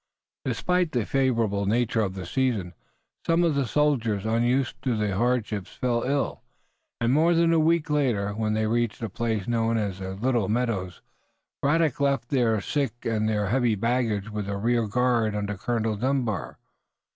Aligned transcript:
Despite 0.45 0.93
the 0.93 1.05
favorable 1.05 1.67
nature 1.67 2.01
of 2.01 2.15
the 2.15 2.25
season 2.25 2.73
some 3.27 3.43
of 3.43 3.53
the 3.53 3.67
soldiers 3.67 4.25
unused 4.25 4.81
to 4.81 4.97
hardships 5.11 5.75
fell 5.75 6.01
ill, 6.01 6.41
and, 6.99 7.13
more 7.13 7.35
than 7.35 7.53
a 7.53 7.59
week 7.59 7.87
later, 7.87 8.31
when 8.31 8.55
they 8.55 8.65
reached 8.65 9.03
a 9.03 9.09
place 9.09 9.47
known 9.47 9.77
as 9.77 9.99
the 9.99 10.15
Little 10.15 10.49
Meadows, 10.49 11.03
Braddock 11.61 11.99
left 11.99 12.29
there 12.29 12.55
the 12.55 12.63
sick 12.63 13.05
and 13.05 13.29
the 13.29 13.49
heavy 13.49 13.75
baggage 13.75 14.31
with 14.31 14.49
a 14.49 14.57
rear 14.57 14.87
guard 14.87 15.35
under 15.35 15.55
Colonel 15.55 15.95
Dunbar. 15.95 16.57